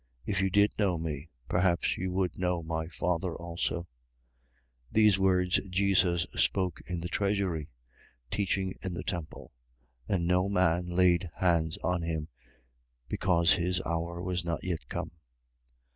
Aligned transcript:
If 0.25 0.41
you 0.41 0.49
did 0.49 0.71
know 0.79 0.97
me, 0.97 1.29
perhaps 1.47 1.95
you 1.95 2.11
would 2.11 2.39
know 2.39 2.63
my 2.63 2.87
Father 2.87 3.35
also. 3.35 3.81
8:20. 3.81 3.85
These 4.93 5.19
words 5.19 5.59
Jesus 5.69 6.25
spoke 6.35 6.79
in 6.87 7.01
the 7.01 7.07
treasury, 7.07 7.69
teaching 8.31 8.73
in 8.81 8.95
the 8.95 9.03
temple: 9.03 9.51
and 10.09 10.25
no 10.25 10.49
man 10.49 10.87
laid 10.89 11.29
hands 11.35 11.77
on 11.83 12.01
him, 12.01 12.29
because 13.09 13.53
his 13.53 13.79
hour 13.85 14.23
was 14.23 14.43
not 14.43 14.63
yet 14.63 14.89
come. 14.89 15.11